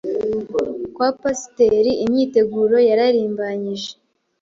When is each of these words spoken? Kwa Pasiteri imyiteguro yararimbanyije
Kwa 0.93 1.09
Pasiteri 1.21 1.91
imyiteguro 2.05 2.75
yararimbanyije 2.89 3.91